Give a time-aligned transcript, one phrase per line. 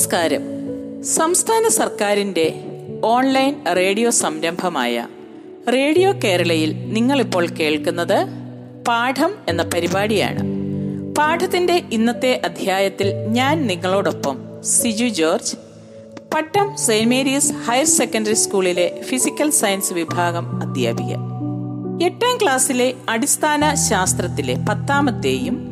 [0.00, 0.42] നമസ്കാരം.
[1.04, 2.64] സംസ്ഥാന സർക്കാരിന്റെ
[3.04, 5.06] ഓൺലൈൻ റേഡിയോ സംരംഭമായ
[5.72, 8.26] റേഡിയോ കേരളയിൽ നിങ്ങളിപ്പോൾ കേൾക്കുന്നത്
[8.88, 10.42] പാഠം എന്ന പരിപാടിയാണ്.
[11.18, 15.56] പാഠത്തിന്റെ ഇന്നത്തെ അധ്യായത്തിൽ ഞാൻ നിങ്ങളോടൊപ്പം Siju George
[16.34, 21.12] Pattom Saint Mary's higher secondary സ്കൂളിലെ ഫിസിക്കൽ സയൻസ് വിഭാഗം അധ്യാപിക.
[22.02, 25.69] എട്ടാം ക്ലാസ്സിലെ അടിസ്ഥാന ശാസ്ത്രത്തിലെ പത്താമത്തെയും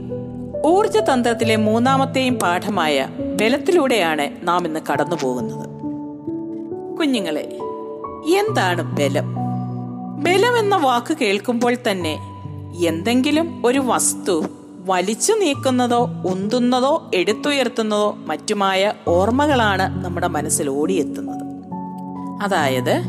[0.66, 3.06] ഊർജതന്ത്രത്തിലെ മൂന്നാമത്തെയും പാഠമായ
[3.40, 5.68] ബലത്തിലൂടെയാണ് നാം ഇന്ന് കടന്നു പോകുന്നത്
[6.96, 7.59] കുഞ്ഞുങ്ങളെ
[8.38, 9.34] എന്താണ് ബലം?
[10.18, 12.18] ബലം എന്ന വാക്ക് കേൾക്കുമ്പോൾ തന്നെ
[12.87, 14.45] എന്തെങ്കിലും ഒരു വസ്തു
[14.87, 21.43] വലിച്ചു നീക്കുന്നതോ ഉന്തുന്നതോ എടുത്തുയർത്തുന്നതോ മറ്റുമായ ഓർമ്മകളാണ് നമ്മുടെ മനസ്സിൽ ഓടിയെത്തുന്നത്.
[22.43, 23.02] അതായത്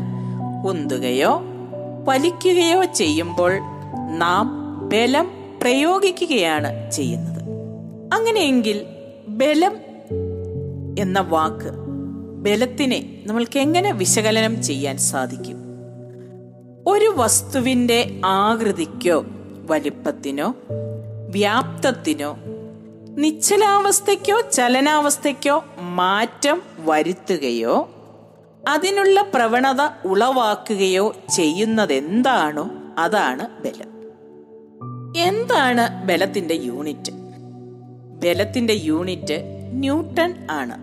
[0.66, 1.42] ഉന്തുകയോ
[2.04, 3.52] വലിക്കുകയോ ചെയ്യുമ്പോൾ
[4.18, 4.50] നാം
[4.88, 7.29] ബലം പ്രയോഗിക്കുകയാണ് ചെയ്യുന്നത്.
[8.14, 8.86] അങ്ങനെയെങ്കിൽ
[9.28, 9.72] ബലം
[10.98, 11.70] എന്ന വാക്ക്
[12.42, 15.56] ബലത്തിനെ നമ്മൾക്ക് എങ്ങനെ വിശകലനം ചെയ്യാൻ സാധിക്കും?
[16.86, 19.24] ഒരു വസ്തുവിന്റെ ആകൃതിക്കോ
[19.70, 20.54] വലിപ്പത്തിനോ
[21.30, 22.36] വ്യാപ്തത്തിനോ
[23.18, 27.90] നിശ്ചലാവസ്ഥയ്ക്കോ ചലനാവസ്ഥയ്ക്കോ മാറ്റം വരുത്തുകയോ
[28.68, 33.90] അതിനുള്ള പ്രവണത ഉളവാക്കുകയോ ചെയ്യുന്നതെന്താണോ അതാണ് ബലം.
[35.16, 37.19] എന്താണ് ബലത്തിന്റെ യൂണിറ്റ്?
[38.24, 40.74] ബലത്തിന്റെ യൂണിറ്റ് ന്യൂട്ടൺ ആണ്.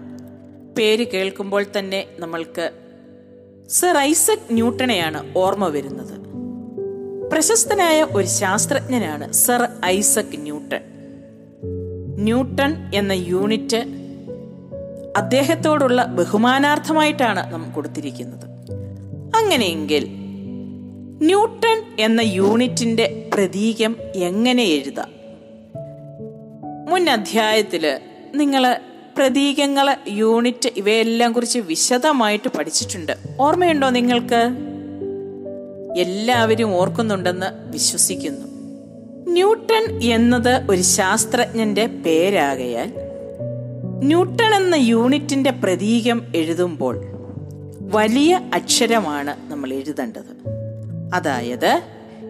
[0.76, 2.72] പേര് കേൾക്കുമ്പോൾ തന്നെ നമ്മൾക്ക്
[3.70, 6.18] സർ ഐസക് ന്യൂട്ടണെയാണ് ഓർമ്മ വരുന്നത്.
[7.32, 10.82] പ്രശസ്തനായ ഒരു ശാസ്ത്രജ്ഞനാണ് സർ ഐസക് ന്യൂട്ടൺ.
[12.16, 13.86] ന്യൂട്ടൺ എന്ന യൂണിറ്റ്
[15.18, 18.46] അദ്ദേഹത്തോടുള്ള ബഹുമാനാർത്ഥമായിട്ടാണ് നാം കൊടുത്തിരിക്കുന്നത്.
[19.36, 20.08] അങ്ങനെയെങ്കിൽ
[21.22, 25.17] ന്യൂട്ടൺ എന്ന യൂണിറ്റിന്റെ പ്രതീകം എങ്ങനെ എഴുതാം?
[26.88, 28.00] മുൻ അധ്യായത്തിൽ
[28.36, 28.78] നിങ്ങൾ
[29.18, 33.12] പ്രതീകങ്ങൾ യൂണിറ്റ് ഇവയെല്ലാം കുറിച്ച് വിശദമായിട്ട് പഠിച്ചിട്ടുണ്ട്.
[33.40, 34.50] ഓർമ്മയുണ്ടോ നിങ്ങൾക്ക്?
[36.00, 38.48] എല്ലാവരും ഓർക്കുന്നുണ്ടെന്ന് വിശ്വസിക്കുന്നു.
[39.32, 42.94] ന്യൂട്ടൺ എന്നത് ഒരു ശാസ്ത്രജ്ഞന്റെ പേരാകയാൽ
[44.04, 47.06] ന്യൂട്ടൺ എന്ന യൂണിറ്റിന്റെ പ്രതീകം എഴുതുമ്പോൾ
[47.80, 50.50] വലിയ അക്ഷരമാണ് നമ്മൾ എഴുതേണ്ടത്.
[51.14, 51.82] അതായത്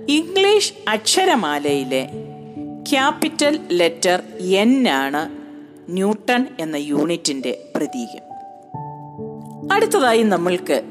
[0.09, 2.09] ഇംഗ്ലീഷ് അക്ഷരമാലയിലെ
[2.92, 5.30] ക്യാപിറ്റൽ ലെറ്റർ എൻ ആണ്
[5.90, 8.28] ന്യൂട്ടൺ എന്ന യൂണിറ്റിന്റെ പ്രതീകം.
[9.72, 10.84] അടുത്തതായി നമ്മൾക്ക്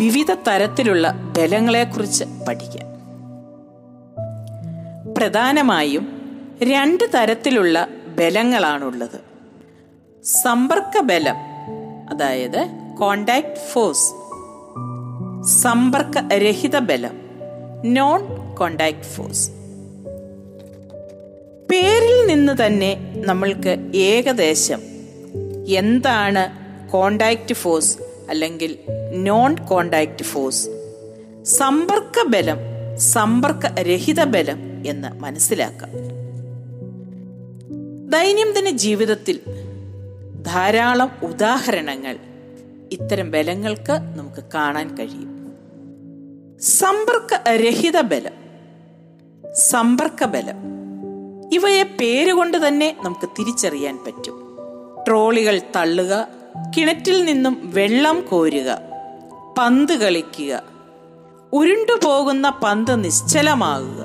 [0.00, 2.86] വിവിധ തരത്തിലുള്ള ബലങ്ങളെക്കുറിച്ച് പഠിക്കാം.
[5.18, 6.08] പ്രധാനമായും
[6.62, 9.20] രണ്ട് തരത്തിലുള്ള ബലങ്ങളാണുള്ളത്.
[10.24, 11.36] സമ്പർക്ക ബലം
[12.10, 12.68] അതായത്
[13.00, 14.10] കോണ്ടാക്ട് ഫോഴ്സ്
[15.62, 17.20] സമ്പർക്ക രഹിത ബലം
[17.84, 19.63] നോൺ കോണ്ടാക്ട് ഫോഴ്സ്
[21.70, 24.82] പേരിൽ നിന്ന് തന്നെ നമ്മൾക്ക് ഏകദേശം
[25.68, 27.98] എന്താണ് കോണ്ടാക്ട് ഫോഴ്സ്
[28.30, 28.78] അല്ലെങ്കിൽ
[29.14, 30.68] നോൺ കോണ്ടാക്ട് ഫോഴ്സ്
[31.42, 32.56] സമ്പർക്ക ബലം
[32.96, 35.90] സമ്പർക്ക രഹിത ബലം എന്ന് മനസ്സിലാക്കാം.
[38.10, 39.40] ദൈനംദിന ജീവിതത്തിൽ
[40.42, 42.16] ധാരാളം ഉദാഹരണങ്ങൾ
[42.92, 45.52] ഇത്തരം ബലങ്ങൾക്ക് നമുക്ക് കാണാൻ കഴിയും.
[46.60, 48.32] സമ്പർക്ക രഹിത ബലം
[49.54, 50.73] സമ്പർക്ക ബലം.
[51.54, 54.56] ഇവയെ പേരുകൊണ്ട് തന്നെ നമുക്ക് തിരിച്ചറിയാൻ പറ്റും.
[55.06, 56.28] ട്രോളികൾ തള്ളുക
[56.76, 58.78] കിണറ്റിൽ നിന്നും വെള്ളം കോരുക
[59.58, 60.62] പന്ത് കളിക്കുക
[61.52, 64.04] ഉരുണ്ടുപോകുന്ന പന്ത് നിശ്ചലമാകുക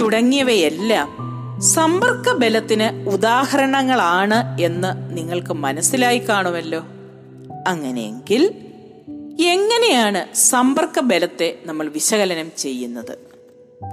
[0.00, 1.16] തുടങ്ങിയവയെല്ലാം
[1.60, 6.80] സമ്പർക്ക ബലത്തിന് ഉദാഹരണങ്ങളാണ് എന്ന് നിങ്ങൾക്ക് മനസ്സിലായി കാണുമല്ലോ.
[7.66, 8.54] അങ്ങനെയെങ്കിൽ
[9.42, 13.18] എങ്ങനെയാണ് സമ്പർക്ക ബലത്തെ നമ്മൾ വിശകലനം ചെയ്യുന്നത്?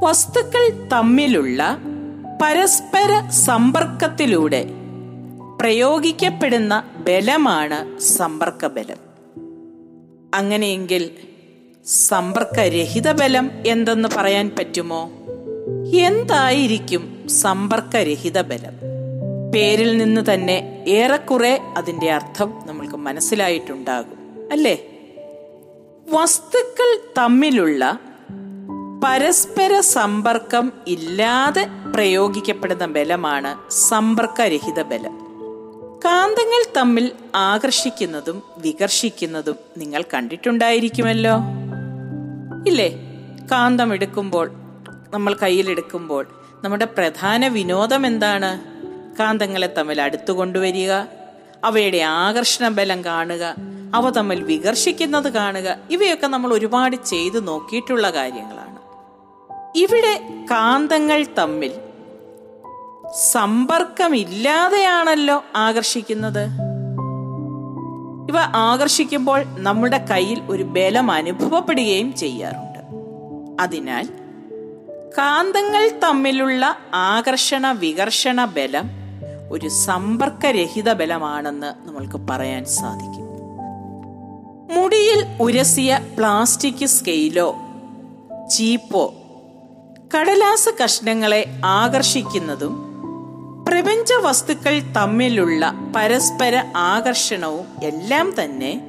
[0.03, 1.79] വസ്തുക്കൾ തമ്മിലുള്ള
[2.41, 4.65] പരസ്പര സമ്പർക്കത്തിലൂടെ
[5.61, 8.99] പ്രയോഗിക്കപ്പെടുന്ന ബലമാണ് സമ്പർക്ക ബലം
[10.33, 11.09] അങ്ങനെയെങ്കിൽ
[11.85, 15.01] സമ്പർക്കരഹിത ബലം എന്തെന്ന് പറയാൻ പറ്റുമോ?
[15.97, 18.75] എന്തായിരിക്കും സമ്പർക്കരഹിത ബലം
[19.53, 24.75] പേരിൽ നിന്ന് തന്നെ ഏറെക്കുറെ അതിന്റെ അർത്ഥം നമ്മൾക്ക് മനസ്സിലായിട്ടുണ്ടാകും അല്ലേ?
[26.09, 27.99] വസ്തുക്കൾ തമ്മിലുള്ള
[29.03, 35.17] പരസ്പര സമ്പർക്കം ഇല്ലാതെ പ്രയോഗിക്കപ്പെടുന്ന ബലമാണ് സമ്പർക്കരഹിത ബലം.
[36.05, 41.35] കാന്തങ്ങൾ തമ്മിൽ ആകർഷിക്കുന്നതും വികർഷിക്കുന്നതും നിങ്ങൾ കണ്ടിട്ടുണ്ടായിരിക്കുമല്ലോ.
[42.67, 42.89] ഇല്ലേ?
[43.51, 44.51] കാന്തം എടുക്കുമ്പോൾ
[45.13, 46.27] നമ്മൾ കയ്യിലെടുക്കുമ്പോൾ
[46.63, 48.59] നമ്മുടെ പ്രധാന വിനോദം എന്താണ്?
[49.17, 50.91] കാന്തങ്ങളെ തമ്മിൽ അടുത്തു കൊണ്ടുവരിക
[51.63, 53.55] അവയുടെ ആകർഷണ ബലം കാണുക
[53.93, 58.66] അവ തമ്മിൽ വികർഷിക്കുന്നത് കാണുക ഇവയൊക്കെ നമ്മൾ ഒരുപാട് ചെയ്തു നോക്കിയിട്ടുള്ള കാര്യങ്ങളാണ്.
[59.77, 61.71] ഇവിടെ കാന്തങ്ങൾ തമ്മിൽ
[63.31, 66.47] സമ്പർക്കമില്ലാതെയാണല്ലോ ആകർഷിക്കുന്നത്.
[68.29, 72.79] ഇവ ആകർഷിക്കുമ്പോൾ നമ്മുടെ കയ്യിൽ ഒരു ബലം അനുഭവപ്പെടുകയും ചെയ്യാറുണ്ട്.
[73.59, 74.09] അതിനാൽ
[75.17, 78.89] കാന്തങ്ങൾ തമ്മിലുള്ള ആകർഷണ വികർഷണ ബലം
[79.51, 83.27] ഒരു സമ്പർക്കരഹിത ബലമാണെന്ന് നമ്മൾക്ക് പറയാൻ സാധിക്കും.
[84.75, 87.55] മുടിയിൽ ഉരസിയ പ്ലാസ്റ്റിക് സ്കെയിലോ
[88.55, 89.13] ചീപ്പോ
[90.15, 92.87] കടലാസ കഷ്ണങ്ങളെ ആകർഷിക്കുന്നതും
[93.67, 98.81] പ്രപഞ്ച വസ്തുക്കൾ തമ്മിലുള്ള പരസ്പര ആകർഷണവും എല്ലാം തന്നെ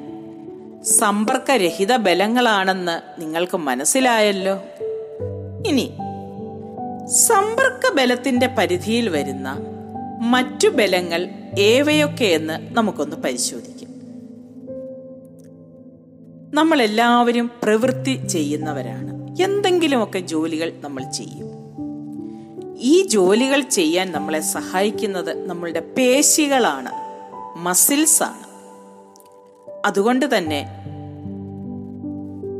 [0.84, 4.58] സമ്പർക്കരഹിത ബലങ്ങളാണെന്ന് നിങ്ങൾക്ക് മനസ്സിലായല്ലോ.
[5.66, 5.92] ഇനി
[7.10, 9.58] സമ്പർക്ക ബലത്തിന്റെ പരിധിയിൽ വരുന്ന
[10.20, 11.28] മറ്റു ബലങ്ങൾ
[11.58, 13.90] ഏവയൊക്കെയെന്ന് നമുക്കൊന്ന് പരിശോധിക്കാം.
[16.54, 19.17] നമ്മളെല്ലാവരും പ്രവൃത്തി ചെയ്യുന്നവരാണ്.
[19.42, 21.48] എന്തെങ്കിലുമൊക്കെ ജോലികൾ നമ്മൾ ചെയ്യും.
[22.80, 26.90] ഈ ജോലികൾ ചെയ്യാൻ നമ്മളെ സഹായിക്കുന്നത് നമ്മളുടെ പേശികളാണ്
[27.58, 28.48] മസിൽസ് ആണ്.
[29.86, 30.68] അതുകൊണ്ട് തന്നെ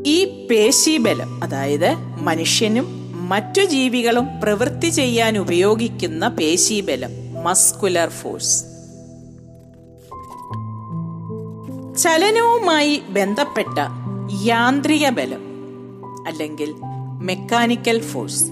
[0.05, 2.99] ഈ പേശിബലം അതായത് മനുഷ്യനും
[3.29, 8.63] മറ്റു ജീവികളും പ്രവൃത്തി ചെയ്യാൻ ഉപയോഗിക്കുന്ന പേശിബലം മസ്കുലർ ഫോഴ്സ്
[12.03, 13.77] ചലനവുമായി ബന്ധപ്പെട്ട
[14.43, 15.48] യാന്ത്രിക ബലം
[16.27, 16.75] അല്ലെങ്കിൽ
[17.21, 18.43] മെക്കാനിക്കൽ ഫോഴ്സ്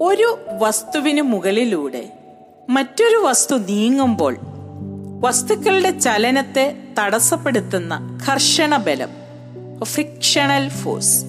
[0.00, 2.12] ഒരു വസ്തുവിന് മുകളിലൂടെ
[2.70, 4.36] മറ്റൊരു വസ്തു നീങ്ങുമ്പോൾ
[5.20, 9.08] വസ്തുക്കളുടെ ചലനത്തെ തടസ്സപ്പെടുത്തുന്ന ഘർഷണ ബലം
[9.84, 11.24] ഫ്രിക്ഷണൽ ഫോഴ്സ്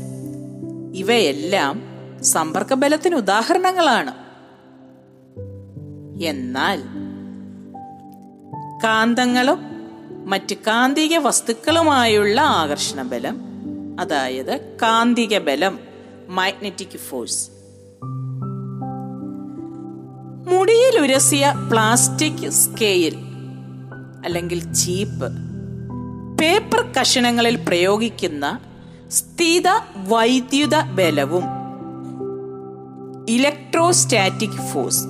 [0.96, 1.82] ഇവയെല്ലാം
[2.24, 4.14] സമ്പർക്ക ബലത്തിന് ഉദാഹരണങ്ങളാണ്.
[6.24, 6.84] എന്നാൽ
[8.84, 9.73] കാന്തങ്ങളും
[10.26, 13.38] മറ്റ് കാന്തിക വസ്തുക്കളുമായുള്ള ആകർഷണ ബലം
[14.00, 15.80] അതായത് കാന്തിക ബലം
[16.30, 17.44] മാഗ്നറ്റിക് ഫോഴ്സ്
[20.48, 23.16] മുടിയിൽ ഉരസിയ പ്ലാസ്റ്റിക് സ്കെയിൽ
[24.24, 25.30] അല്ലെങ്കിൽ ചീപ്പ്
[26.42, 28.46] പേപ്പർ കഷണങ്ങളിൽ പ്രയോഗിക്കുന്ന
[29.10, 29.68] സ്ഥിത
[30.08, 31.46] വൈദ്യുത ബലവും
[33.30, 35.04] ഇലക്ട്രോസ്റ്റാറ്റിക് ഫോഴ്സ്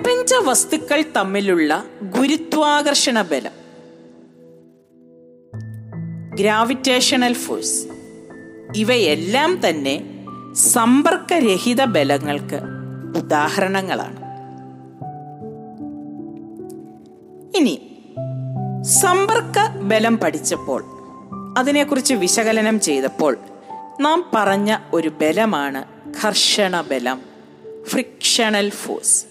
[0.00, 3.52] പ്രപഞ്ച വസ്തുക്കൾ തമ്മിലുള്ള ഗുരുത്വാകർഷണ ബലം.
[6.34, 7.88] ഗ്രാവിറ്റേഷണൽ ഫോഴ്സ്
[8.76, 9.94] ഇവയെല്ലാം തന്നെ
[10.54, 12.60] സമ്പർക്കരഹിത ബലങ്ങൾക്ക്
[13.16, 14.20] ഉദാഹരണങ്ങളാണ്.
[17.56, 17.74] ഇനി
[18.82, 20.84] സമ്പർക്ക ബലം പഠിച്ചപ്പോൾ
[21.58, 23.38] അതിനെക്കുറിച്ച് വിശകലനം ചെയ്തപ്പോൾ
[24.00, 25.84] നാം പറഞ്ഞ ഒരു ബലമാണ്
[26.24, 27.20] ഘർഷണ ബലം
[27.84, 29.29] ഫ്രിക്ഷണൽ ഫോഴ്സ്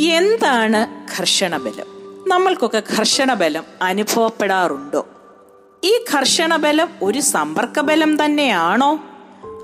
[0.00, 1.86] എന്താണ് ഘർഷണബലം?
[2.28, 5.06] നമ്മൾക്കൊക്കെ ഘർഷണബലം അനുഭവപ്പെടാറുണ്ടോ?
[5.84, 8.98] ഈ ഘർഷണബലം ഒരു സമ്പർക്ക ബലം തന്നെയാണോ?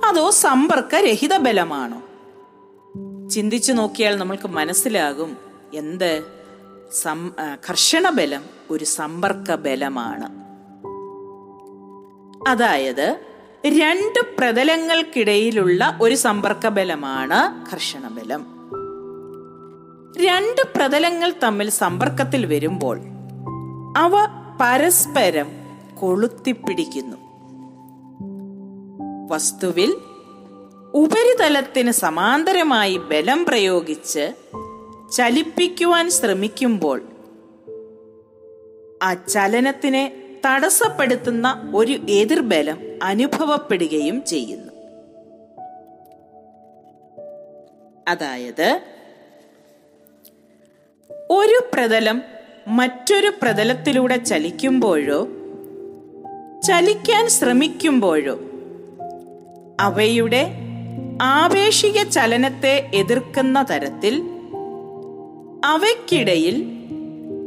[0.04, 2.02] അതോ സമ്പർക്കരഹിത ബലമാണോ
[3.28, 5.36] ചിന്തിച്ചു നോക്കിയാൽ നമ്മൾക്ക് മനസ്സിലാകും
[5.74, 6.24] എന്ത്?
[6.92, 7.32] സം
[7.68, 10.28] ഘർഷണബലം ഒരു സമ്പർക്ക ബലമാണ്
[12.48, 13.20] അതായത്
[13.66, 17.64] രണ്ട് പ്രതലങ്ങൾക്കിടയിലുള്ള ഒരു സമ്പർക്ക ഘർഷണബലം.
[17.72, 18.51] ഘർഷണ ബലം
[20.20, 23.00] രണ്ട് പ്രതലങ്ങൾ തമ്മിൽ സമ്പർക്കത്തിൽ വരുമ്പോൾ
[23.96, 24.10] അവ
[24.60, 25.46] പരസ്പരം
[25.94, 27.16] കൊളുത്തിപ്പിടിക്കുന്നു.
[29.30, 29.94] വസ്തുവിൽ
[30.94, 34.34] ഉപരിതലത്തിന് സമാന്തരമായി ബലം പ്രയോഗിച്ച്
[35.12, 37.02] ചലിപ്പിക്കുവാൻ ശ്രമിക്കുമ്പോൾ
[39.02, 40.16] ആ ചലനത്തിനെ
[40.46, 44.72] തടസ്സപ്പെടുത്തുന്ന ഒരു എതിർബലം അനുഭവപ്പെടുകയും ചെയ്യുന്നു.
[48.08, 48.80] അതായത്
[51.32, 52.22] ഒരു പ്രതലം
[52.68, 55.20] മറ്റൊരു പ്രതലത്തിലൂടെ ചലിക്കുമ്പോഴോ
[56.60, 58.34] ചലിക്കാൻ ശ്രമിക്കുമ്പോഴോ
[59.80, 60.42] അവയുടെ
[61.22, 64.14] ആവേശിക ചലനത്തെ എതിർക്കുന്ന തരത്തിൽ
[65.64, 66.56] അവയ്ക്കിടയിൽ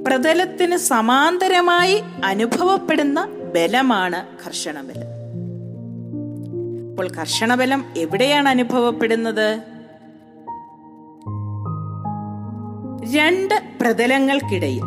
[0.08, 3.20] പ്രതലത്തിന് സമാന്തരമായി അനുഭവപ്പെടുന്ന
[3.56, 5.10] ബലമാണ് ഘർഷണബലം
[6.90, 9.48] അപ്പോൾ ഘർഷണബലം എവിടെയാണ് അനുഭവപ്പെടുന്നത്?
[13.14, 14.82] രണ്ട് പ്രതലങ്ങൾക്കിടയിൽ.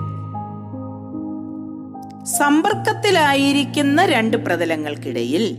[2.25, 5.59] സമ്പർക്കത്തിലായിരിക്കുന്ന രണ്ട് പ്രതലങ്ങൾക്കിടയിൽ.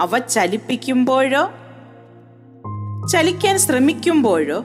[0.00, 1.50] അവ ചലിപ്പിക്കുമ്പോഴോ
[3.06, 4.64] ചലിക്കാൻ ശ്രമിക്കുമ്പോഴോ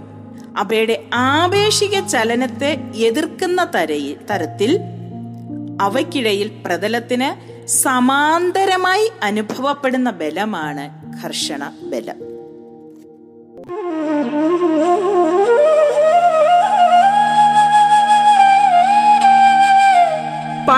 [0.58, 4.80] അവയുടെ ആവേശിക ചലനത്തെ എതിർക്കുന്ന തരയിൽ തരത്തിൽ
[5.82, 12.36] അവയ്ക്കിടയിൽ പ്രതലത്തിന് സമാന്തരമായി അനുഭവപ്പെടുന്ന ബലമാണ് ഘർഷണ ബലം.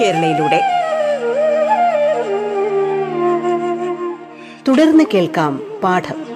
[0.00, 0.60] കേരളയിലൂടെ.
[4.68, 6.26] തുടർന്ന് കേൾക്കാം പാഠം.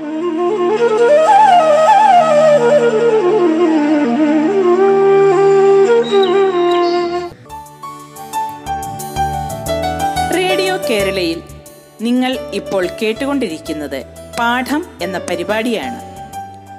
[10.35, 11.43] റേഡിയോ കേരളയിൽ
[12.03, 14.05] നിങ്ങൾ ഇപ്പോൾ കേട്ടുകൊണ്ടിരിക്കുന്നത്
[14.39, 16.01] പാഠം എന്ന പരിപാടിയാണ്.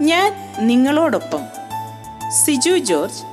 [0.03, 1.43] ഞാൻ നിങ്ങളോടൊപ്പം
[2.45, 3.31] Siju George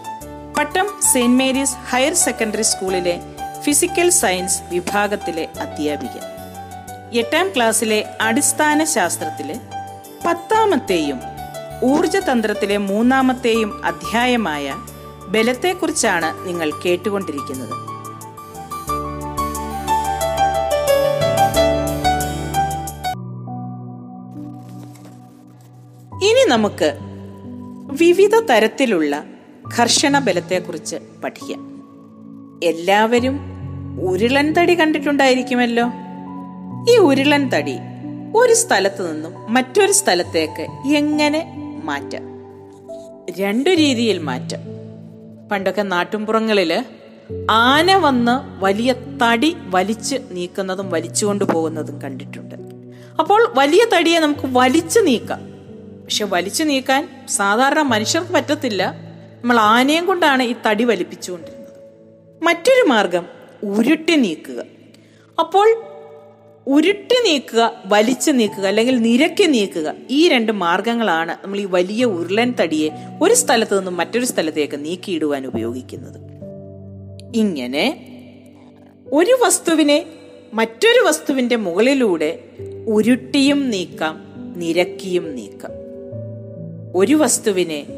[0.55, 3.21] Pattom Saint Mary's higher secondary സ്കൂളിലെ
[3.65, 6.17] ഫിസിക്കൽ സയൻസ് വിഭാഗത്തിലെ അധ്യാപിക
[7.19, 9.57] എട്ടാം ക്ലാസ്സിലെ അടിസ്ഥാന ശാസ്ത്രത്തിലെ
[10.27, 11.21] പത്താമത്തെയും
[11.85, 14.75] ഊർജതന്ത്രത്തിലെ മൂന്നാമത്തെയും അധ്യായമായ
[15.29, 17.75] ബലത്തെക്കുറിച്ചാണ് നിങ്ങൾ കേട്ടുകൊണ്ടിരിക്കുന്നത്.
[26.29, 26.99] ഇനി നമുക്ക്
[28.03, 29.25] വിവിധ തരത്തിലുള്ള
[29.79, 31.78] ഘർഷണ ബലത്തെക്കുറിച്ച് പഠിക്കാം.
[32.63, 33.41] എല്ലാവരും
[34.01, 35.91] ഉരുളൻ തടി കണ്ടിട്ടുണ്ടായിരിക്കുമല്ലോ.
[36.93, 37.77] ഈ ഉരുളൻ തടി
[38.37, 41.53] ഒരു സ്ഥലത്ത് നിന്നും മറ്റൊരു സ്ഥലത്തേക്ക് എങ്ങനെ
[41.85, 42.23] മാറ്റാം?
[43.41, 44.61] രണ്ടു രീതിയിൽ മാറ്റാം.
[45.49, 46.85] പണ്ടൊക്കെ നാട്ടുംപുറങ്ങളിൽ
[47.51, 52.55] ആന വന്ന് വലിയ തടി വലിച്ച് നീക്കുന്നതും വലിച്ചുകൊണ്ട് പോകുന്നതും കണ്ടിട്ടുണ്ട്.
[53.19, 55.41] അപ്പോൾ വലിയ തടിയെ നമുക്ക് വലിച്ചു നീക്കാം.
[56.05, 58.91] പക്ഷെ വലിച്ചു നീക്കാൻ സാധാരണ മനുഷ്യർക്ക് പറ്റത്തില്ല.
[59.43, 61.58] നമ്മൾ ആനയും കൊണ്ടാണ് ഈ തടി വലിപ്പിച്ചുകൊണ്ടിരുന്നത്.
[62.43, 63.27] മറ്റൊരു മാർഗം
[63.63, 64.65] ഉരുട്ടി നീക്കുക.
[65.39, 65.77] അപ്പോൾ
[66.67, 72.91] ഉരുട്ടി നീക്കുക വലിച്ചു നീക്കുക അല്ലെങ്കിൽ നിരക്കി നീക്കുക ഈ രണ്ട് മാർഗങ്ങളാണ് നമ്മൾ ഈ വലിയ ഉരുളൻ തടിയെ
[73.23, 76.21] ഒരു സ്ഥലത്ത് നിന്നും മറ്റൊരു സ്ഥലത്തേക്ക് നീക്കിയിടുവാൻ ഉപയോഗിക്കുന്നത്.
[77.35, 78.05] ഇങ്ങനെ
[79.13, 80.07] ഒരു വസ്തുവിനെ
[80.55, 82.39] മറ്റൊരു വസ്തുവിന്റെ മുകളിലൂടെ
[82.87, 84.21] ഉരുട്ടിയും നീക്കാം
[84.57, 85.73] നിരക്കിയും നീക്കാം.
[86.95, 87.98] ഒരു വസ്തുവിനെ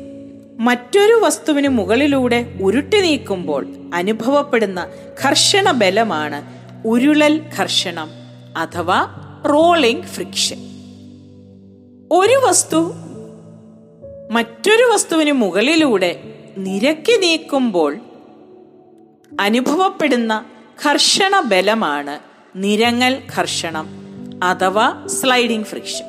[0.61, 4.87] മറ്റൊരു വസ്തുവിന് മുകളിലൂടെ ഉരുട്ടി നീക്കുമ്പോൾ അനുഭവപ്പെടുന്ന
[5.25, 6.38] ഘർഷണ ബലമാണ്
[6.87, 8.11] ഉരുളൽ ഘർഷണം
[8.57, 9.07] അഥവാ
[9.49, 10.59] റോളിംഗ് ഫ്രിക്ഷൻ.
[12.12, 12.93] ഒരു വസ്തു
[14.31, 16.23] മറ്റൊരു വസ്തുവിന് മുകളിലൂടെ
[16.59, 17.99] നിരക്കി നീക്കുമ്പോൾ
[19.40, 20.45] അനുഭവപ്പെടുന്ന
[20.87, 22.19] ഘർഷണ ബലമാണ്
[22.57, 23.88] നിരങ്ങൽ ഘർഷണം
[24.43, 26.05] അഥവാ സ്ലൈഡിംഗ് ഫ്രിക്ഷൻ.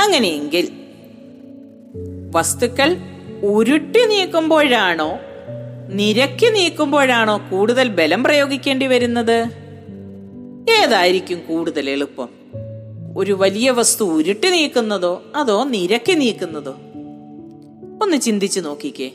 [0.00, 0.83] അങ്ങനെയെങ്കിൽ
[2.34, 2.96] വസ്തുക്കൾ
[3.42, 5.18] ഉരുട്ടി നീക്കുമ്പോഴാണോ
[5.88, 9.46] നിരക്കി നീക്കുമ്പോഴാണോ കൂടുതൽ ബലം പ്രയോഗിക്കേണ്ടി വരുന്നത്?
[10.70, 12.28] ഏതായിരിക്കും കൂടുതൽ എളുപ്പം?
[13.16, 16.70] ഒരു വലിയ വസ്തു ഉരുട്ടി നീക്കുന്നതോ അതോ നിരക്കി നീക്കുന്നതോ?
[18.02, 19.10] ഒന്ന് ചിന്തിച്ചു നോക്കിക്കേ.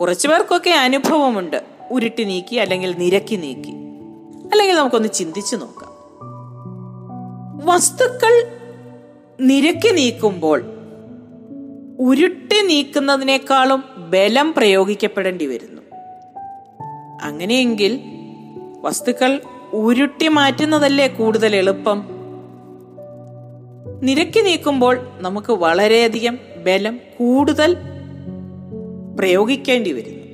[0.00, 3.70] കുറച്ചു പേർക്കൊക്കെ അനുഭവമുണ്ട് ഉരുട്ടി നീക്കി അല്ലെങ്കിൽ നിരക്കി നീക്കി.
[4.52, 5.90] അല്ലെങ്കിൽ നമുക്കൊന്ന് ചിന്തിച്ചു നോക്കാം.
[7.66, 8.46] വസ്തുക്കൾ
[9.40, 10.79] നിരക്കി നീക്കുമ്പോൾ
[12.00, 15.82] ഉരുട്ടി നീക്കുന്നതിനേക്കാളും ബലം പ്രയോഗിക്കപ്പെടേണ്ടി വരുന്നു.
[17.22, 18.00] അങ്ങനെയെങ്കിൽ
[18.80, 19.40] വസ്തുക്കൾ
[19.72, 22.04] ഉരുട്ടി മാറ്റുന്നതല്ലേ കൂടുതൽ എളുപ്പം?
[24.02, 27.76] നിരക്കി നീക്കുമ്പോൾ നമുക്ക് വളരെയധികം ബലം കൂടുതൽ
[29.18, 30.24] പ്രയോഗിക്കേണ്ടി വരുന്നു.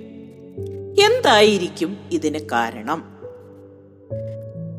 [1.06, 3.04] എന്തായിരിക്കും ഇതിന് കാരണം?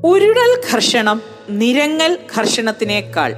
[0.06, 3.34] ഉരുടൽ ഘർഷണം നിരങ്ങൽ ഘർഷണത്തിനേക്കാൾ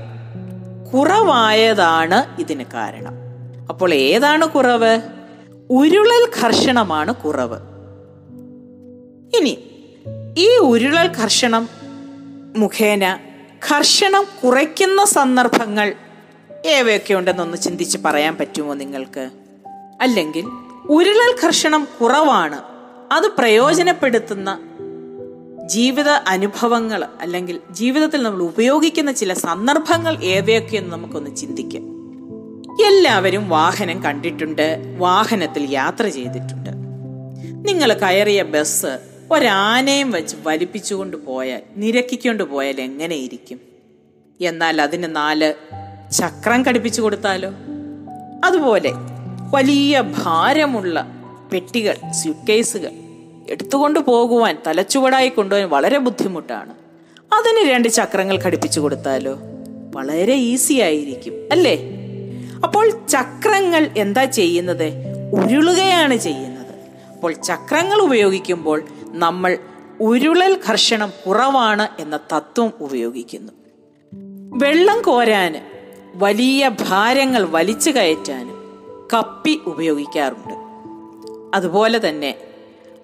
[0.94, 3.19] കുറവായതാണ് ഇതിന് കാരണം.
[3.70, 5.02] അപ്പോൾ ഏതാണ് കുറവ്?
[5.70, 7.58] ഉരുളൽ ഘർഷണമാണ് കുറവ്.
[9.38, 9.58] ഇനി
[10.38, 11.70] ഈ ഉരുളൽ ഘർഷണം
[12.58, 13.20] മുഖേന
[13.72, 15.94] ഘർഷണം കുറയ്ക്കുന്ന സന്ദർഭങ്ങൾ
[16.66, 19.30] ഏവയൊക്കെ ഉണ്ടെന്നൊന്ന് ചിന്തിച്ച് പറയാൻ പറ്റുമോ നിങ്ങൾക്ക്?
[20.02, 20.46] അല്ലെങ്കിൽ
[20.90, 22.62] ഉരുളൽ ഘർഷണം കുറവാണ്
[23.12, 24.60] അത് പ്രയോജനപ്പെടുത്തുന്ന
[25.66, 31.99] ജീവിത അനുഭവങ്ങൾ അല്ലെങ്കിൽ ജീവിതത്തിൽ നമ്മൾ ഉപയോഗിക്കുന്ന ചില സന്ദർഭങ്ങൾ ഏവയൊക്കെയെന്ന് നമുക്കൊന്ന് ചിന്തിക്കാം.
[32.88, 36.70] എല്ലാവരും വാഹനം കണ്ടിട്ടുണ്ട് വാഹനത്തിൽ യാത്ര ചെയ്തിട്ടുണ്ട്.
[37.68, 39.00] നിങ്ങൾ കയറിയ ബസ്
[39.32, 43.60] ഒരാനയും വെച്ച് വലിപ്പിച്ചുകൊണ്ട് പോയാൽ നിരക്കിക്കൊണ്ട് പോയാൽ എങ്ങനെയിരിക്കും
[44.42, 45.54] എന്നാൽ അതിന് നാല്
[46.12, 47.50] ചക്രം കടിപ്പിച്ചു കൊടുത്താലോ?
[48.46, 48.92] അതുപോലെ
[49.54, 51.08] വലിയ ഭാരമുള്ള
[51.54, 52.92] പെട്ടികൾ സ്യൂട്ട്കേസുകൾ
[53.50, 56.74] എടുത്തുകൊണ്ട് പോകുവാൻ തലച്ചുവടായി കൊണ്ടുപോകാൻ വളരെ ബുദ്ധിമുട്ടാണ്.
[57.34, 59.38] അതിന് രണ്ട് ചക്രങ്ങൾ ഘടിപ്പിച്ചു കൊടുത്താലോ?
[59.96, 61.99] വളരെ ഈസി ആയിരിക്കും അല്ലേ?
[62.64, 64.94] അപ്പോൾ ചക്രങ്ങൾ എന്താ ചെയ്യുന്നത്?
[65.34, 66.76] ഉരുളുകയാണ് ചെയ്യുന്നത്.
[67.14, 69.58] അപ്പോൾ ചക്രങ്ങൾ ഉപയോഗിക്കുമ്പോൾ നമ്മൾ
[70.00, 73.54] ഉരുളൽ ഘർഷണം കുറവാണ് എന്ന തത്വം ഉപയോഗിക്കുന്നു.
[74.64, 75.60] വെള്ളം കോരാന്
[76.16, 78.60] വലിയ ഭാരങ്ങൾ വലിച്ചു കയറ്റാനും
[79.14, 80.54] കപ്പി ഉപയോഗിക്കാറുണ്ട്.
[81.56, 82.36] അതുപോലെ തന്നെ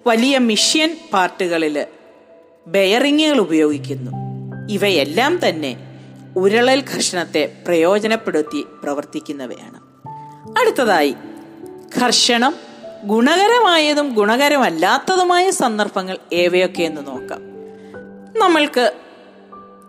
[0.06, 1.86] വലിയ മിഷ്യൻ പാർട്ടുകളിൽ
[2.66, 4.10] ബെയറിങ്ങുകൾ ഉപയോഗിക്കുന്നു.
[4.70, 5.85] ഇവയെല്ലാം തന്നെ
[6.36, 9.80] ഉരുളൽ ഘർഷണത്തെ പ്രയോജനപ്പെടുത്തി പ്രവർത്തിക്കുന്നവയാണ്.
[10.58, 11.14] അടുത്തതായി
[12.02, 12.54] ഘർഷണം
[13.04, 17.40] ഗുണകരമായതും ഗുണകരമല്ലാത്തതുമായ സന്ദർഭങ്ങൾ ഏവയൊക്കെ എന്ന് നോക്കാം.
[18.40, 18.92] നമ്മൾക്ക്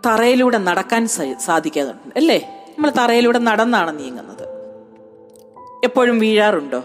[0.06, 1.08] തറയിലൂടെ നടക്കാൻ
[1.40, 2.64] സാധിക്കാതുണ്ട് അല്ലേ?
[2.68, 4.48] നമ്മൾ തറയിലൂടെ നടന്നാണ് നീങ്ങുന്നത്.
[5.84, 6.84] എപ്പോഴും വീഴാറുണ്ടോ?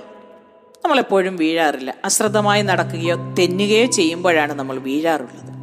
[0.86, 1.94] നമ്മളെപ്പോഴും വീഴാറില്ല.
[2.06, 5.63] അശ്രദ്ധമായി നടക്കുകയോ തെന്നുകയോ ചെയ്യുമ്പോഴാണ് നമ്മൾ വീഴാറുള്ളത്.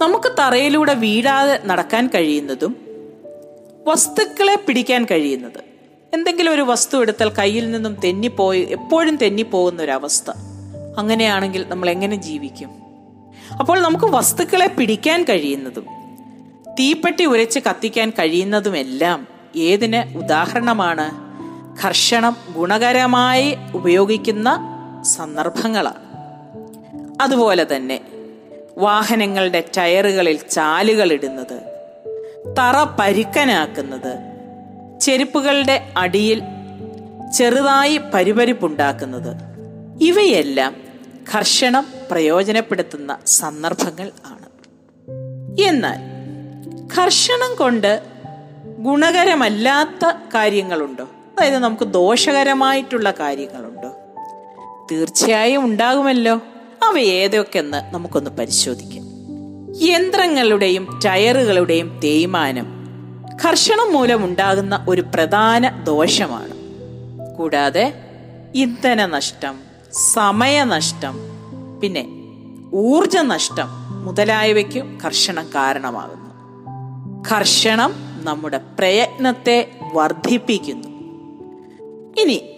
[0.00, 2.76] നമുക്ക് തറയിലൂടെ വീഴാതെ നടക്കാൻ കഴിയുന്നതും
[3.86, 5.60] വസ്തുക്കളെ പിടിക്കാൻ കഴിയുന്നത്.
[6.14, 10.30] എന്തെങ്കിലും ഒരു വസ്തു എടുത്താൽ കയ്യിൽ നിന്നും തെന്നിപ്പോയി എപ്പോഴും തെന്നിപ്പോകുന്ന ഒരവസ്ഥ
[10.98, 12.70] അങ്ങനെയാണെങ്കിൽ നമ്മൾ എങ്ങനെ ജീവിക്കും?
[13.60, 15.86] അപ്പോൾ നമുക്ക് വസ്തുക്കളെ പിടിക്കാൻ കഴിയുന്നതും
[16.80, 21.32] തീപ്പെട്ടി ഉരച്ച് കത്തിക്കാൻ കഴിയുന്നതുമെല്ലാം ഏതിന് ഉദാഹരണമാണ്?
[21.86, 24.60] കർഷണം ഗുണകരമായി ഉപയോഗിക്കുന്ന
[25.02, 26.12] സന്ദർഭങ്ങളാണ്.
[27.22, 28.00] അതുപോലെ തന്നെ
[28.78, 31.72] വാഹനങ്ങളുടെ ടയറുകളിൽ ചാലുകൾ ഇടുന്നത്
[32.58, 34.32] തറ പരുക്കനാക്കുന്നത്
[35.00, 36.42] ചെരുപ്പുകളുടെ അടിയിൽ
[37.36, 39.36] ചെറുതായി പരിപരിപ്പുണ്ടാക്കുന്നത്.
[40.00, 40.76] ഇവയെല്ലാം
[41.34, 44.46] ഘർഷണം പ്രയോജനപ്പെടുത്തുന്ന സന്ദർഭങ്ങൾ ആണ്.
[45.68, 45.98] എന്നാൽ
[46.98, 48.02] ഘർഷണം കൊണ്ട്
[48.78, 51.04] ഗുണകരമല്ലാത്ത കാര്യങ്ങളുണ്ടോ?
[51.04, 53.94] അതായത് നമുക്ക് ദോഷകരമായിട്ടുള്ള കാര്യങ്ങളുണ്ടോ?
[54.92, 56.40] തീർച്ചയായും ഉണ്ടാകുമല്ലോ.
[56.84, 59.04] അവ ഏതൊക്കെയെന്ന് നമുക്കൊന്ന് പരിശോധിക്കാം.
[59.82, 62.82] യന്ത്രങ്ങളുടെയും ടയറുകളുടെയും തേയ്മാനം
[63.44, 66.54] ഘർഷണം മൂലമുണ്ടാകുന്ന ഒരു പ്രധാന ദോഷമാണ്.
[67.38, 67.94] കൂടാതെ
[68.54, 69.60] ഇന്ധന നഷ്ടം
[69.92, 71.18] സമയനഷ്ടം
[71.80, 72.06] പിന്നെ
[72.74, 73.68] ഊർജ നഷ്ടം
[74.04, 76.30] മുതലായവയ്ക്കും കർഷണം കാരണമാകുന്നു.
[77.32, 80.88] കർഷണം നമ്മുടെ പ്രയത്നത്തെ വർദ്ധിപ്പിക്കുന്നു.
[82.20, 82.56] ഇനി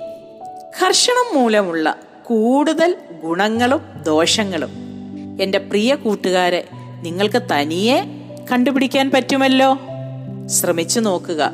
[0.82, 4.70] കർഷണം മൂലമുള്ള കൂടുതൽ ഗുണങ്ങളും ദോഷങ്ങളും.
[5.40, 6.68] എന്റെ പ്രിയ കൂട്ടുകാരെ
[7.02, 8.02] നിങ്ങൾക്ക് തനിയെ
[8.52, 9.78] കണ്ടുപിടിക്കാൻ പറ്റുമല്ലോ?
[10.46, 11.52] ശ്രമിച്ചു നോക്കുക.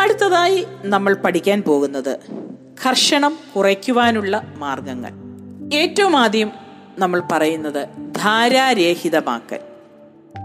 [0.00, 2.18] അടുത്തതായി നമ്മൾ പഠിക്കാൻ പോകുന്നത്
[2.86, 5.10] കർഷണം കുറയ്ക്കുവാനുള്ള മാർഗങ്ങൾ.
[5.74, 6.50] ഏറ്റവും ആദ്യം
[6.98, 9.58] നമ്മൾ പറയുന്നത് ധാരാരഹിതമാക്കൽ.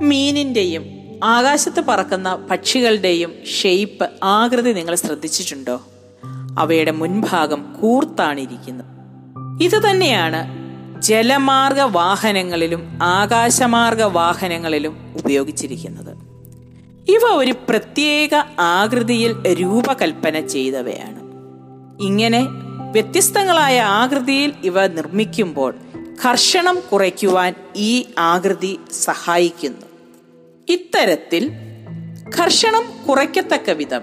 [0.02, 0.86] മീനിന്റെയും
[1.24, 5.82] ആകാശത്ത് പറക്കുന്ന പക്ഷികളുടെയും ഷെയ്പ്പ് ആകൃതി നിങ്ങൾ ശ്രദ്ധിച്ചിട്ടുണ്ടോ?
[6.58, 8.86] അവയുടെ മുൻഭാഗം കൂർത്താണിരിക്കുന്നത്
[9.64, 10.63] ഇത് തന്നെയാണ്
[11.04, 16.18] ജലമാർഗ വാഹനങ്ങളിലും ആകാശമാർഗ വാഹനങ്ങളിലും ഉപയോഗിച്ചിരിക്കുന്നത്.
[17.12, 21.20] ഇവ ഒരു പ്രത്യേക ആകൃതിയിൽ രൂപകൽപ്പന ചെയ്തവയാണ്.
[22.02, 22.48] ഇങ്ങനെ
[22.92, 25.74] വ്യത്യസ്തങ്ങളായ ആകൃതിയിൽ ഇവ നിർമ്മിക്കുമ്പോൾ
[26.26, 29.86] കർഷണം കുറയ്ക്കുവാൻ ഈ ആകൃതി സഹായിക്കുന്നു.
[30.70, 31.52] ഇത്തരത്തിൽ
[32.40, 34.02] കർഷണം കുറയ്ക്കത്തക്ക വിധം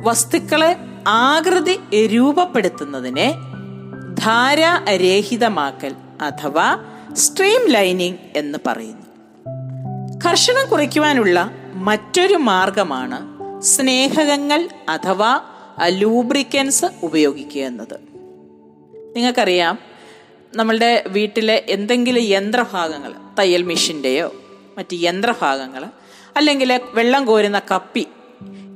[0.00, 0.76] വസ്തുക്കളെ
[1.08, 3.34] ആകൃതി രൂപപ്പെടുത്തുന്നതിനെ
[4.18, 6.78] ധാരാരഹിതമാക്കൽ അഥവാ
[7.12, 9.08] സ്ട്രീം ലൈനിങ് എന്ന് പറയുന്നു.
[10.26, 15.40] കർഷണം കുറയ്ക്കുവാനുള്ള മറ്റൊരു മാർഗമാണ് സ്നേഹകങ്ങൾ അഥവാ
[15.86, 18.00] ലൂബ്രിക്കൻസ് ഉപയോഗിക്കുക എന്നത്.
[19.16, 19.78] നിങ്ങൾക്കറിയാം
[20.54, 24.32] നമ്മളുടെ വീട്ടിലെ എന്തെങ്കിലും യന്ത്രഭാഗങ്ങൾ തയ്യൽ മെഷീന്റെയോ
[24.78, 25.84] മറ്റ് യന്ത്രഭാഗങ്ങൾ
[26.36, 28.06] അല്ലെങ്കിൽ വെള്ളം കോരുന്ന കപ്പി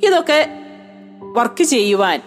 [0.05, 0.59] ഇതൊക്കെ
[1.20, 2.22] വർക്ക് ചെയ്യുവാൻ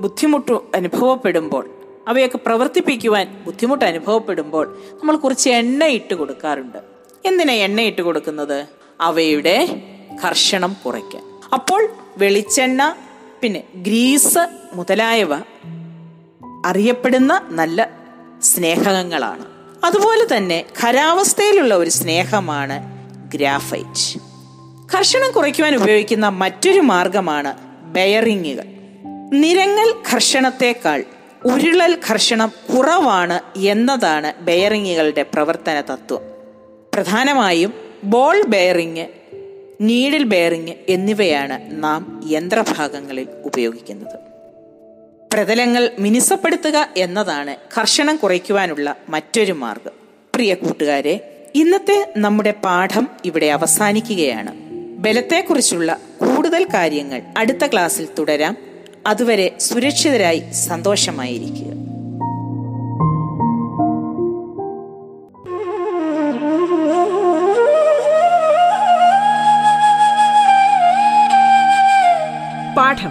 [0.00, 1.75] ബുദ്ധിമുട്ട് അനുഭവപ്പെടുമ്പോൾ
[2.08, 6.78] അവയൊക്കെ പ്രവർത്തിപ്പിക്കുവാൻ ബുദ്ധിമുട്ട് അനുഭവപ്പെടുമ്പോൾ നമ്മൾ കുറച്ച് എണ്ണ ഇട്ട് കൊടുക്കാറുണ്ട്.
[7.24, 8.66] എന്തിനാ എണ്ണ ഇട്ട് കൊടുക്കുന്നത്?
[9.00, 9.82] അവയുടെ
[10.24, 11.22] കർഷണം കുറയ്ക്കാൻ.
[11.52, 12.94] അപ്പോൾ വെളിച്ചെണ്ണ
[13.40, 14.38] പിന്നെ ഗ്രീസ്
[14.74, 15.34] മുതലായവ
[16.66, 17.90] അറിയപ്പെടുന്ന നല്ല
[18.42, 19.44] സ്നേഹകങ്ങളാണ്
[19.84, 22.82] അതുപോലെ തന്നെ ഖരാവസ്ഥയിലുള്ള ഒരു സ്നേഹമാണ്
[23.34, 24.20] ഗ്രാഫൈറ്റ്.
[24.94, 28.64] കർഷണം കുറയ്ക്കുവാൻ ഉപയോഗിക്കുന്ന മറ്റൊരു മാർഗമാണ് ബെയറിങ്ങുകൾ.
[29.32, 31.04] നിരങ്ങൽ ഘർഷണത്തെക്കാൾ
[31.54, 36.20] ഉരുളൽ ഘർഷണം കുറവാണ് എന്നതാണ് ബെയറിങ്ങുകളുടെ പ്രവർത്തന തത്വം.
[36.94, 37.72] പ്രധാനമായും
[38.04, 39.06] ബോൾ ബെയറിങ്
[39.80, 44.18] നീഡിൽ ബെയറിങ് എന്നിവയാണ് നാം യന്ത്രഭാഗങ്ങളിൽ ഉപയോഗിക്കുന്നത്.
[45.32, 49.92] പ്രതലങ്ങൾ മിനുസപ്പെടുത്തുക എന്നതാണ് കർഷണം കുറയ്ക്കുവാനുള്ള മറ്റൊരു മാർഗം.
[50.34, 54.54] പ്രിയ കൂട്ടുകാരെ ഇന്നത്തെ നമ്മുടെ പാഠം ഇവിടെ അവസാനിക്കുകയാണ്.
[54.98, 58.65] ബലത്തെക്കുറിച്ചുള്ള കൂടുതൽ കാര്യങ്ങൾ അടുത്ത ക്ലാസ്സിൽ തുടരാം.
[59.06, 61.66] അതുവരെ സുരക്ഷിതരായി സന്തോഷമായിരിക്കുക.
[72.76, 73.10] പാഠം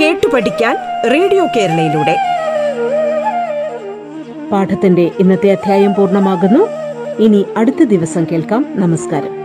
[0.00, 0.76] കേട്ടു പഠിക്കാൻ
[1.12, 2.16] റേഡിയോ കേരളയിലൂടെ.
[4.52, 6.68] പാഠത്തിന്റെ ഇന്നത്തെ അധ്യായം പൂർണമാകുന്നു.
[7.22, 8.66] ഇനി അടുത്ത ദിവസം കേൾക്കാം.
[8.76, 9.41] നമസ്കാരം.